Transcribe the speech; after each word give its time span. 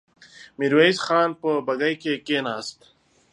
ميرويس 0.59 0.97
خان 1.05 1.29
په 1.41 1.49
بګۍ 1.67 1.93
کې 2.01 2.13
کېناست. 2.25 2.79